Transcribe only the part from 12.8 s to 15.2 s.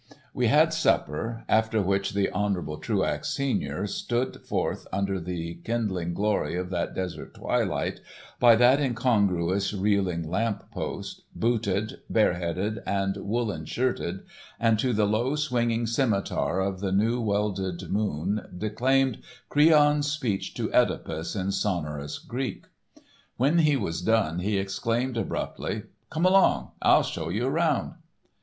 and woolen shirted, and to the